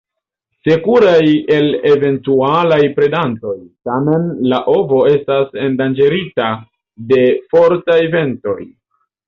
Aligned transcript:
Sekuraj 0.67 1.25
el 1.57 1.67
eventualaj 1.89 2.79
predantoj, 2.95 3.53
tamen 3.91 4.27
la 4.55 4.63
ovo 4.75 5.05
estas 5.13 5.55
endanĝerita 5.69 6.51
de 7.13 7.23
fortaj 7.55 8.03
ventoj. 8.19 8.61